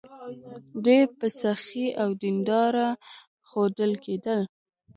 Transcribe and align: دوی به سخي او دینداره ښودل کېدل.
دوی 0.83 1.01
به 1.19 1.27
سخي 1.41 1.87
او 2.01 2.09
دینداره 2.21 2.89
ښودل 3.49 3.91
کېدل. 4.05 4.39